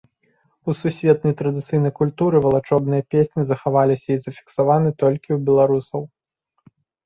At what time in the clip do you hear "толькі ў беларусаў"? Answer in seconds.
5.07-6.01